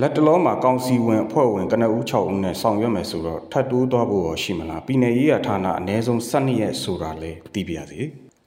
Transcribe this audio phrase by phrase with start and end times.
[0.00, 8.00] လက်တလုံးမှာကောင်စီဝင်အဖွဲ့ဝင်ကနဦး6ဦးနဲ့ဆောင်ရွက်မယ်ဆိုတော့ထပ်တိုးသွားဖို့ရောရှိမလားပြည်내ရေးရဌာနအ ਨੇ ဆုံး12ရက်ဆိုတာလဲသိပြရစီ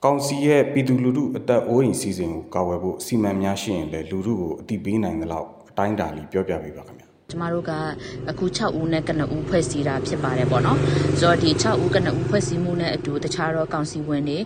[0.03, 7.71] ကောင်စီရဲ့ပြည်သူလူထုအသက်အိုးအိမ်စီစဉ်ကိုကာဝယ်ဖို့စီမံများရှိရင်လည်းလူထုကိုအတိပေးနိုင်သလောက်အတိုင်းအတာလေးပြောပြပေးပါခင်ဗျာ ကျမတို့က
[8.29, 10.77] အခု6ဦးနဲ့ကနဦးဖွဲ့စည်းတာဖြစ်ပါတယ်ပေါ့နော်
[11.19, 14.37] ဆိုတော့ဒီ6ဦးကနဦးဖွဲ့စည်းမှုနဲ့အတူတခြားတော့ကောင်စီဝင်တွေ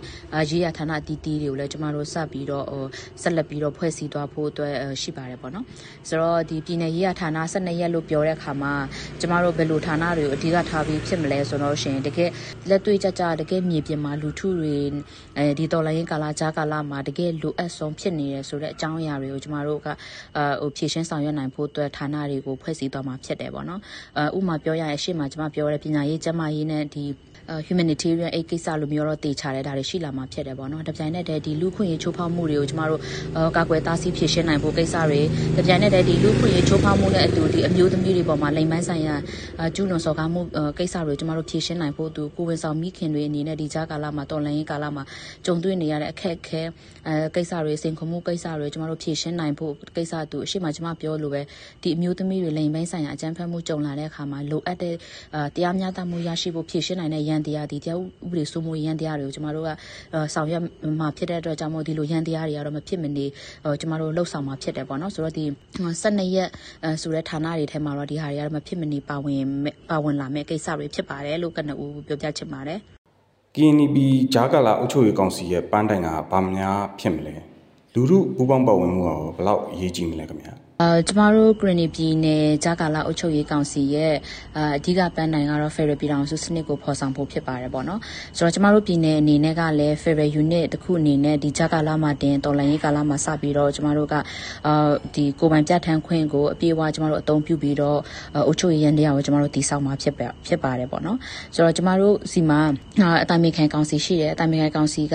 [0.50, 2.66] ရေးရဌာနတီးတီးတွေကိုလည်းကျမတို့စပြီးတော့
[3.22, 5.64] ဆက်လက်ပြီးတော့ဖွဲ့စည်းသွားဖို့အတွက်ရှိပါတယ်ပေါ့နော်
[6.08, 8.72] ဆိုတော့ဒီပြည်내ရေးရဌာန12ရက်လို့ပြောတဲ့အခါမှာ
[9.20, 12.30] ကျမတို့ဘယ်လိုဌာနတွေကိုအဓိကထားပြီးဖြစ်မလဲဆိုတော့ရှင်တကယ်
[12.68, 14.76] လက်တွေ့ကြကြတကယ်မြေပြင်မှာလူထုတွေ
[15.36, 19.88] အဲဒီတော်လိုင်းကာလာကြားကာလာမှာတကယ်လိုအပ်ဆုံးဖြစ်နေရဆိုတဲ့အကြောင်းအရာတွေကိုကျမတို့က
[20.60, 23.80] ဟိုဖြည့်ရှင်းဆောင်ရွက်နိုင်ဖို့အတွက်ဌာနတွေကိုဖွဲ့စည်းသွားမှာဖြစ်တယ်ပေါ့နော်
[24.18, 27.04] အဲဥမာပြောရရင်ရှေ့မှာကျွန်မပြောရတဲ့ပညာရေးကျန်းမာရေးနဲ့ဒီ
[27.68, 33.00] humanitarian aid ကိစ္စလိုမျိုးတော့တေချာတဲ့ဒါတွေရှိလာမှာဖြစ်တယ်ပေါ့နော်။တပြိုင်နက်တည်းဒီလူခွင့်ရေးချိုးဖောက်မှုတွေကိုကျမတို့
[33.56, 35.20] ကာကွယ်တားဆီးဖြေရှင်းနိုင်ဖို့ကိစ္စတွေ
[35.56, 39.14] တပြိုင်နက်တည်းဒီလူခွင့်ရေးချိုးဖောက်မှုနဲ့အတူဒီအမျိုးသမီးတွေပေါ်မှာလိမ်မိုင်းဆိုင်ရာ
[39.74, 40.40] ကျူးလွန်စော်ကားမှု
[40.78, 45.04] ကိစ္စတွေကျမတို့ဖြေရှင်းနိုင်ဖို့သူကိုဝင်ဆောင်မိခင်တွေအနေနဲ့ဒီကြားကာလမှာတော်လှန်ရေးကာလမှာ
[45.44, 46.62] ကြုံတွေ့နေရတဲ့အခက်အခဲ
[47.08, 51.42] အဲကိစ္စတွေစိန်ခေါ်မှုကိစ္စတွေကျမတို့ဖြေရှင်းနိုင်ဖို့ကိစ္စသူအရှိမကျမပြောလို့ပဲ
[51.82, 54.94] ဒီအမျိုးသမီးတွေလိမ်မိုင်းဆိုင်ရာအကြမ်းဖက်မှုကြုံလာတဲ့အခါမှာလိုအပ်တဲ့
[55.56, 59.70] တရားမျှတမှုရရှိဖို့ဖြေရှင်းနိုင်တဲ့ရန်တရားဒီတရားဥပဒေစိုးမိုးရန်တရားတွေကိုကျမတို့က
[60.34, 60.62] ဆောင်ရွက်
[61.00, 63.26] မှာဖြစ်တဲ့အတွက်ကြောင့်မို့ဒီလိုရန်တရားတွေကတော့မဖြစ်မနေ
[63.80, 65.44] ကျမတို့လှုပ်ဆောင်မှာဖြစ်တယ်ပေါ့နော်ဆိုတော့ဒီ
[65.92, 66.48] 12ရက်
[67.02, 69.42] ဆိုတဲ့ဌာနတွေထဲမှာတော့ဒီဟာတွေကတော့မဖြစ်မနေပါဝင်
[69.90, 72.78] ပါဝင်လာမယ့်ကိစ္စတွေဖြစ်ပါတယ်လို့ကနဦးပြောပြချင်ပါတယ်
[73.56, 73.96] KNB
[74.34, 77.34] ဂျာကာလာအုပ်ချုပ်ရေးကောင်စီရဲ့ပန်းတိုင်ကဘာများဖြစ်မလဲ
[77.94, 84.14] လူမှုပူးပေါင်းပါဝင်မှုကဘယ်လောက်အရေးကြီးမလဲခင်ဗျာ အာကျမတို့ဂရနီပြည်နယ်ဂျာကာလာအုပ်ချုပ်ရေးကောင်စီရဲ့
[84.56, 88.00] အာအဓိကပန်းနိုင်ကတော့ Federal ပြည်ထောင်စုစနစ်ကိုဖော်ဆောင်ဖို့ဖြစ်ပါတယ်ပေါ့နော်
[88.36, 94.14] ဆိုတော့ကျမတို့ပြည်နယ်အနေနဲ့ကလည်း Federal Unit တစ်ခုအနေနဲ့ဒီဂျာကာလာမှာတင်တော်လိုင်းရေးကာလာမှာစပြီးတော့ကျမတို့က
[94.66, 97.98] အာဒီကိုပိုင်ပြဋ္ဌာန်းခွင့်ကိုအပြည့်အဝကျမတို့အသုံးပြုပြီးတော့
[98.46, 101.18] အုပ်ချုပ်ရေးရန်တရားကိုကျမတို့တည်ဆောက်မှာဖြစ်ပါဖြစ်ပါတယ်ပေါ့နော်
[101.54, 102.60] ဆိုတော့ကျမတို့စီမှာ
[103.22, 105.14] အတိုင်ပင်ခံကောင်စီရှိတယ်အတိုင်ပင်ခံကောင်စီက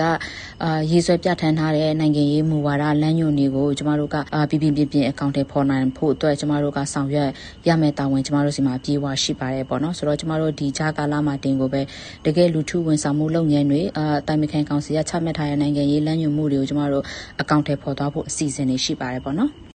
[0.62, 4.16] အာရေးဆွဲပြဋ္ဌာန်းထားတဲ့နိုင်ငံရေးမူဝါဒလမ်းညွှန်တွေကိုကျမတို့က
[4.50, 7.30] ပြပြပြပြအကောင့်တွေဖော်နိုင်ဖို့အတွက်ကျမတို့ကဆောင်ရွက်
[7.68, 11.80] ရမယ့်တာဝန်ကျမတို့စီမှာအပြည့်အဝရှိပါတယ်ပေါ့နော်ဆိုတော့ကျမတို့ဒီဂျာကာလာမှာတင်ကိုပဲ
[12.26, 17.04] တကယ်လူထုဝန်ဆောင်မှုလုပ်ငန်းတွေအာတိုင်မခံကောင်စီကချမှတ်ထားတဲ့နိုင်ငံရေးလမ်းညွှန်မှုတွေကိုကျမတို့
[17.40, 19.73] အကောင့်ထဲပေါ်သွားဖို့အစီအစဉ်တွေရှိပါတယ်ပေါ့နော်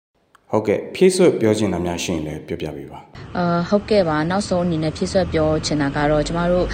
[0.51, 2.99] ဟုတ်ကဲ့ဖြည့်ဆွတ်ပြောချင်တာများရှိရင်လည်းပြောပြပေးပါ
[3.37, 6.65] အာဟုတ်ကဲ့ပါနောက်ဆုံးအနေနဲ့ဖြည့်ဆွတ်ပြောချင်တာကတော့ကျမတို့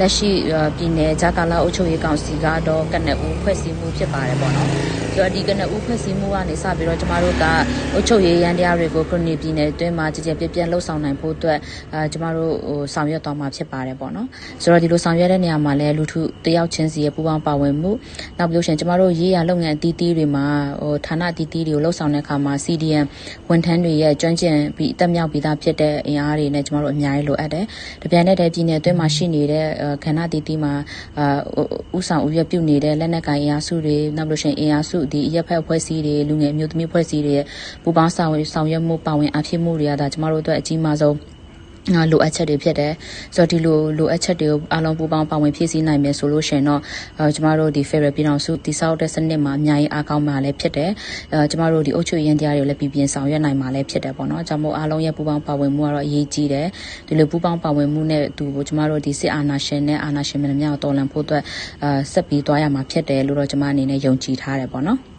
[0.00, 0.30] လက်ရှိ
[0.76, 4.68] ပြည်နယ်ဂျာကာလာအုပ်ချုပ်ရေးကောင်စီကတော့ကနဦးဖွဲ့စည်းမှုဖြစ်ပါတယ်ပေါ့နော်
[5.14, 7.44] ဆိုတော့ဒီကနဦးဖွဲ့စည်းမှုကနေစပြီးတော့ကျမတို့က
[7.94, 11.58] အုပ်ချုပ်ရေးရန်တရားတွေကိုခရိုနီပြည်နယ်အတွင်းမှာကြည်ကြဲပြပြလှုပ်ဆောင်နိုင်ဖို့အတွက်
[11.94, 14.26] အာကျမတို့ဟိုဆောင်ရွက်သွားမှာဖြစ်ပါတယ်ပေါ့နော်
[14.62, 17.90] ဆိုတော့ဒီလိုဆောင်ရွက်တဲ့နေရာမှာလည်းလူထုတယောက်ချင်းစီရဲ့ပူးပေါင်းပါဝင်မှု
[18.38, 20.46] နောက်ပြီးလို့ရှိရင်ကျမတို့ရေးရလုပ်ငန်းအသီးသီးတွေမှာ
[20.82, 23.06] ဟိုဌာနအသီးသီးတွေကိုလှုပ်ဆောင်တဲ့အခါမှာ CDM
[23.50, 27.64] ဝန်ထမ်းတွေရဲ့ကျွမ်းကျင်ပြီးအသက်မြောက်ပြီးသားဖြစ်တဲ့အင်အားတွေနဲ့ကျမတို့အများကြီးလိုအပ်တယ်။
[28.02, 29.66] တပြိုင်နက်တည်းပြည်နယ်အတွင်းမှာရှိနေတဲ့
[30.04, 30.72] ခန္ဓာတည်တည်မှာ
[31.18, 31.38] အာ
[31.98, 37.46] ဥဆောင်ဥရပြုနေတဲ့လက်နက်ကိုင်အင်အားစုတွေနောက်လို့ရှိရင်အင်အားစုဒီရက်ဖက်ဖွဲ့စည်းတွေလူငယ်မျိုးသမီးဖွဲ့စည်းတွေရဲ့
[37.82, 41.16] ပူပေါင်းဆောင်ရွက်ဆောင်ရွက်မှုပါဝင်အဖြစ်မှုတွေကဒါကျမတို့အတွက်အကြီးမားဆုံး
[42.10, 42.92] လိုအပ်ချက်တွေဖြစ်တယ်
[43.36, 46.80] ဆိုတော့ဒီလိုလိုအပ်ချက်တွေကိုအားလုံးပူးပေါင်းပါဝင်ဖြည့်ဆည်းနိုင်မယ်ဆိုလို့ရှိရင်တော့
[47.18, 50.90] အဲကျမတို့ဒီ Federal ပြည်တော်စုတိစောက်တဲ့စနစ်မှာအများကြီးအားကောင်းမှာလည်းဖြစ်တယ်
[51.32, 56.66] အဲကျမတို့ဒီအုပ်ချုပ်ရေးတရားတွေကိုလည်းပြည်ပြင်းဆောင်ရွက်နိုင်မှာလည်းဖြစ်တယ်ပေါ့နော်ကြောင့်မို့အားလုံးရဲ့ပူးပေါင်းပါဝင်မှုကတော့အရေးကြီးတယ်
[57.08, 61.42] ဒီလိုပူးပေါင်းပါဝင်မှုနဲ့သူကျမတို့ဒီစစ်အာဏာရှင်နဲ့အာဏာရှင်များကိုတော်လှန်ဖို့အတွက်
[61.82, 65.09] အဲဆက်ပြီးသွားရမှာဖြစ်တယ်လို့တော့ကျမအနေနဲ့ယုံကြည်ထားတယ်ပေါ့နော်